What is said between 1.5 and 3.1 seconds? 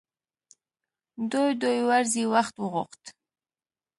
دوې ورځې وخت وغوښت.